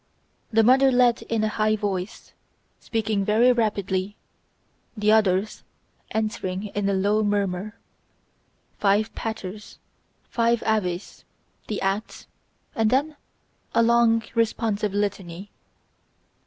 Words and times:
The 0.51 0.63
mother 0.63 0.91
led 0.91 1.21
in 1.29 1.43
a 1.43 1.47
high 1.47 1.75
voice, 1.75 2.33
speaking 2.79 3.23
very 3.23 3.51
rapidly, 3.51 4.15
the 4.97 5.11
others 5.11 5.61
answering 6.09 6.69
in 6.73 6.89
a 6.89 6.93
low 6.95 7.21
murmur. 7.21 7.77
Five 8.79 9.13
Paters, 9.13 9.77
five 10.23 10.63
Aves, 10.65 11.23
the 11.67 11.79
Acts, 11.81 12.25
and 12.73 12.89
then 12.89 13.15
a 13.75 13.83
long 13.83 14.23
responsive 14.33 14.91
Litany. 14.95 15.51